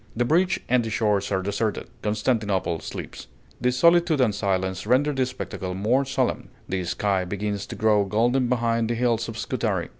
[0.15, 3.27] The bridge and the shores are deserted, Constantinople sleeps;
[3.61, 6.49] the solitude and silence render the spectacle more solemn.
[6.67, 9.89] The sky begins to grow golden behind the hills of Scutari.